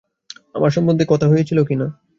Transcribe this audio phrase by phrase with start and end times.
[0.55, 1.87] আমার সম্বন্ধে কথা হয়েছিল কি না?